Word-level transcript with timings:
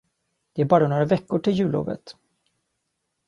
Det 0.53 0.61
är 0.61 0.65
bara 0.65 0.87
några 0.87 1.05
veckor 1.05 1.39
till 1.39 1.53
jullovet! 1.53 2.15